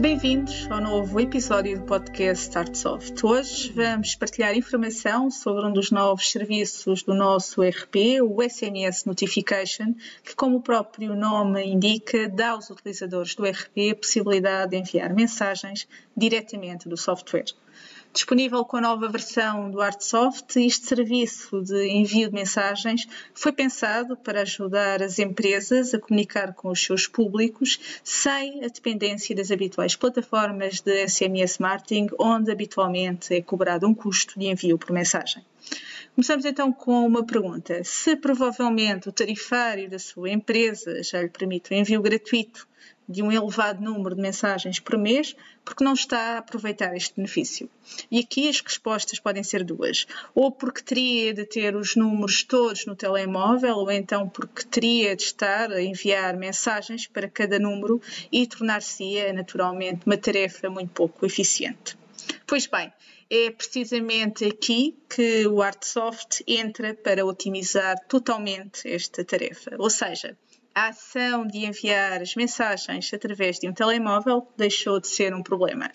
[0.00, 3.22] Bem-vindos ao novo episódio do podcast StartSoft.
[3.22, 9.94] Hoje vamos partilhar informação sobre um dos novos serviços do nosso ERP, o SMS Notification,
[10.24, 15.12] que, como o próprio nome indica, dá aos utilizadores do ERP a possibilidade de enviar
[15.12, 15.86] mensagens
[16.16, 17.52] diretamente do software.
[18.12, 24.16] Disponível com a nova versão do Artsoft, este serviço de envio de mensagens foi pensado
[24.16, 29.94] para ajudar as empresas a comunicar com os seus públicos sem a dependência das habituais
[29.94, 35.44] plataformas de SMS marketing, onde habitualmente é cobrado um custo de envio por mensagem.
[36.12, 37.84] Começamos então com uma pergunta.
[37.84, 42.66] Se provavelmente o tarifário da sua empresa já lhe permite o envio gratuito
[43.10, 47.68] de um elevado número de mensagens por mês, porque não está a aproveitar este benefício.
[48.10, 50.06] E aqui as respostas podem ser duas.
[50.34, 55.24] Ou porque teria de ter os números todos no telemóvel, ou então porque teria de
[55.24, 58.00] estar a enviar mensagens para cada número
[58.30, 61.98] e tornar-se naturalmente uma tarefa muito pouco eficiente.
[62.46, 62.92] Pois bem,
[63.28, 69.76] é precisamente aqui que o Artsoft entra para otimizar totalmente esta tarefa.
[69.78, 70.36] Ou seja,
[70.74, 75.90] a ação de enviar as mensagens através de um telemóvel deixou de ser um problema.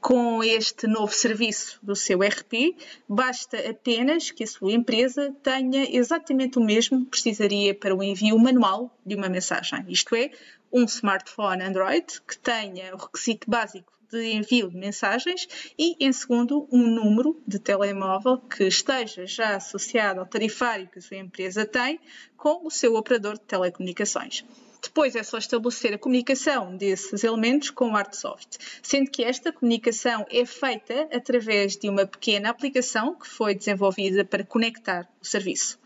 [0.00, 2.76] Com este novo serviço do seu RP,
[3.08, 8.38] basta apenas que a sua empresa tenha exatamente o mesmo que precisaria para o envio
[8.38, 10.30] manual de uma mensagem, isto é,
[10.72, 16.68] um smartphone Android que tenha o requisito básico de envio de mensagens e, em segundo,
[16.72, 22.00] um número de telemóvel que esteja já associado ao tarifário que a sua empresa tem
[22.36, 24.44] com o seu operador de telecomunicações.
[24.80, 30.24] Depois é só estabelecer a comunicação desses elementos com o Artsoft, sendo que esta comunicação
[30.30, 35.78] é feita através de uma pequena aplicação que foi desenvolvida para conectar o serviço.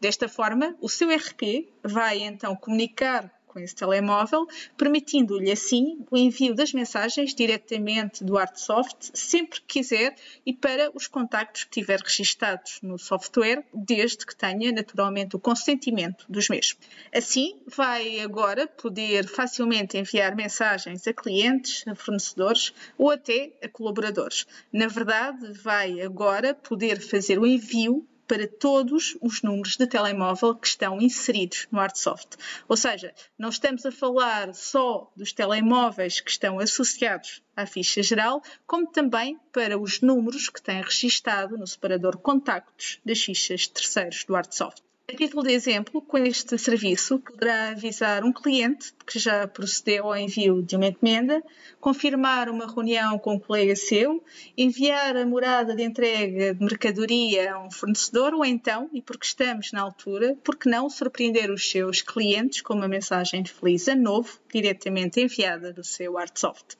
[0.00, 6.54] Desta forma, o seu RP vai então comunicar com esse telemóvel, permitindo-lhe assim o envio
[6.54, 10.14] das mensagens diretamente do Artsoft sempre que quiser
[10.46, 16.24] e para os contactos que tiver registados no software, desde que tenha naturalmente o consentimento
[16.28, 16.78] dos mesmos.
[17.12, 24.46] Assim, vai agora poder facilmente enviar mensagens a clientes, a fornecedores ou até a colaboradores.
[24.72, 30.68] Na verdade, vai agora poder fazer o envio para todos os números de telemóvel que
[30.68, 32.36] estão inseridos no Artsoft.
[32.68, 38.42] Ou seja, não estamos a falar só dos telemóveis que estão associados à ficha geral,
[38.66, 44.36] como também para os números que têm registado no separador contactos das fichas terceiros do
[44.36, 44.87] Artsoft.
[45.10, 50.16] A título de exemplo, com este serviço, poderá avisar um cliente que já procedeu ao
[50.18, 51.42] envio de uma encomenda,
[51.80, 54.22] confirmar uma reunião com um colega seu,
[54.54, 59.72] enviar a morada de entrega de mercadoria a um fornecedor ou então, e porque estamos
[59.72, 64.02] na altura, por que não surpreender os seus clientes com uma mensagem de feliz ano
[64.02, 66.76] novo diretamente enviada do seu Artsoft.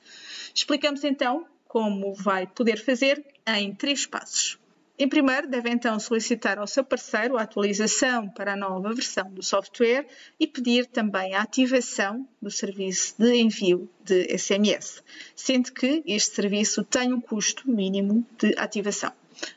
[0.53, 4.59] Explicamos então como vai poder fazer em três passos.
[5.01, 9.41] Em primeiro, deve então solicitar ao seu parceiro a atualização para a nova versão do
[9.41, 10.05] software
[10.37, 15.01] e pedir também a ativação do serviço de envio de SMS,
[15.33, 19.13] sendo que este serviço tem um custo mínimo de ativação.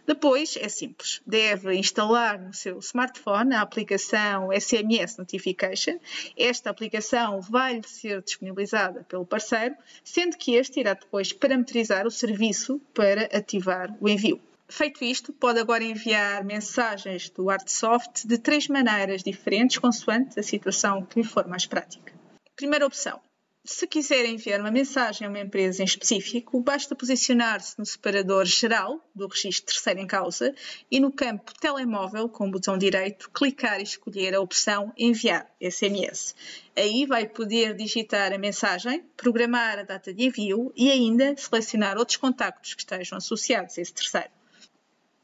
[0.07, 5.99] Depois é simples, deve instalar no seu smartphone a aplicação SMS Notification.
[6.37, 9.75] Esta aplicação vai ser disponibilizada pelo parceiro,
[10.05, 14.41] sendo que este irá depois parametrizar o serviço para ativar o envio.
[14.75, 21.05] Feito isto, pode agora enviar mensagens do Artsoft de três maneiras diferentes, consoante a situação
[21.05, 22.15] que lhe for mais prática.
[22.57, 23.21] Primeira opção.
[23.63, 28.99] Se quiser enviar uma mensagem a uma empresa em específico, basta posicionar-se no separador geral
[29.15, 30.55] do registro terceiro em causa
[30.91, 36.35] e no campo telemóvel, com o botão direito, clicar e escolher a opção Enviar SMS.
[36.75, 42.17] Aí vai poder digitar a mensagem, programar a data de envio e ainda selecionar outros
[42.17, 44.31] contactos que estejam associados a esse terceiro.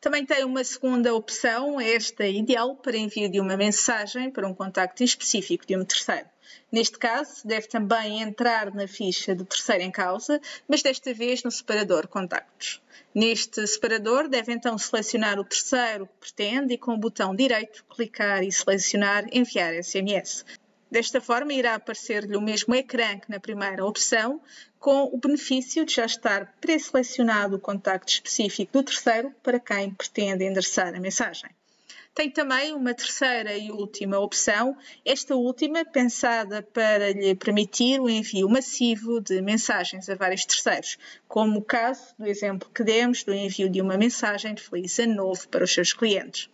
[0.08, 5.04] Também tem uma segunda opção, esta ideal para envio de uma mensagem para um contacto
[5.04, 6.24] específico de um terceiro.
[6.72, 11.50] Neste caso, deve também entrar na ficha do terceiro em causa, mas desta vez no
[11.50, 12.80] separador Contactos.
[13.14, 18.42] Neste separador, deve então selecionar o terceiro que pretende e com o botão direito clicar
[18.42, 20.42] e selecionar Enviar SMS.
[20.90, 24.40] Desta forma, irá aparecer-lhe o mesmo ecrã que na primeira opção,
[24.78, 30.44] com o benefício de já estar pré-selecionado o contacto específico do terceiro para quem pretende
[30.44, 31.50] endereçar a mensagem.
[32.14, 38.48] Tem também uma terceira e última opção, esta última pensada para lhe permitir o envio
[38.48, 40.98] massivo de mensagens a vários terceiros,
[41.28, 45.14] como o caso do exemplo que demos do envio de uma mensagem de Feliz Ano
[45.14, 46.50] Novo para os seus clientes.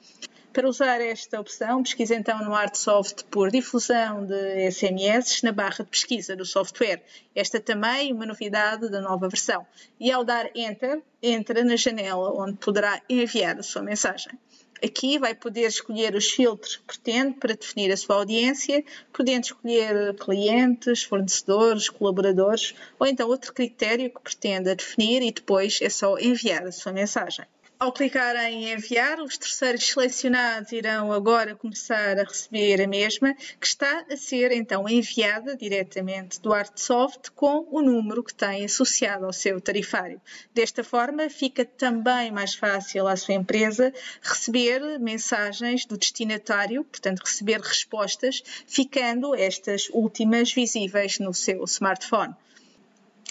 [0.55, 5.91] Para usar esta opção, pesquise então no Artsoft por difusão de SMS na barra de
[5.91, 7.03] pesquisa do software.
[7.35, 9.67] Esta também é uma novidade da nova versão.
[9.99, 14.39] E ao dar Enter, entra na janela onde poderá enviar a sua mensagem.
[14.81, 20.15] Aqui vai poder escolher os filtros que pretende para definir a sua audiência, podendo escolher
[20.15, 26.65] clientes, fornecedores, colaboradores ou então outro critério que pretenda definir e depois é só enviar
[26.65, 27.45] a sua mensagem.
[27.85, 33.67] Ao clicar em enviar, os terceiros selecionados irão agora começar a receber a mesma, que
[33.67, 39.35] está a ser então enviada diretamente do Artsoft com o número que tem associado ao
[39.35, 40.19] seu tarifário.
[40.55, 43.93] Desta forma, fica também mais fácil à sua empresa
[44.23, 52.35] receber mensagens do destinatário, portanto, receber respostas, ficando estas últimas visíveis no seu smartphone.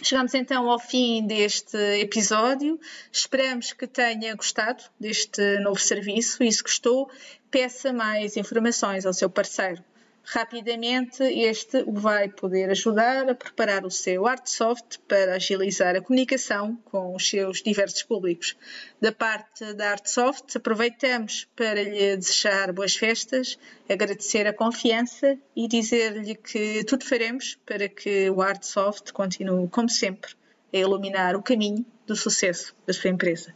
[0.01, 2.79] Chegamos então ao fim deste episódio.
[3.11, 7.09] Esperamos que tenha gostado deste novo serviço e, se gostou,
[7.51, 9.83] peça mais informações ao seu parceiro.
[10.25, 17.13] Rapidamente, este vai poder ajudar a preparar o seu Artsoft para agilizar a comunicação com
[17.13, 18.55] os seus diversos públicos.
[19.01, 23.59] Da parte da Artsoft, aproveitamos para lhe desejar boas festas,
[23.89, 30.31] agradecer a confiança e dizer-lhe que tudo faremos para que o Artsoft continue, como sempre,
[30.73, 33.53] a iluminar o caminho do sucesso da sua empresa.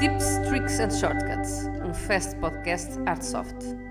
[0.00, 1.65] Tips, Tricks and Shortcuts,
[2.06, 3.85] fast podcast Artsoft.